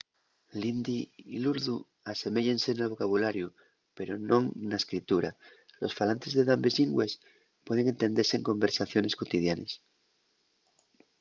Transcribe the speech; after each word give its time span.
l'hindi 0.59 0.95
y 1.35 1.37
l'urdu 1.43 1.75
aseméyense 2.13 2.69
nel 2.71 2.91
vocabulariu 2.93 3.47
pero 3.97 4.13
non 4.29 4.43
na 4.69 4.77
escritura 4.81 5.29
los 5.81 5.95
falantes 5.99 6.31
de 6.37 6.43
dambes 6.49 6.75
llingües 6.75 7.13
pueden 7.65 7.85
entendese 7.93 8.33
en 8.35 8.47
conversaciones 8.51 9.17
cotidianes 9.21 9.71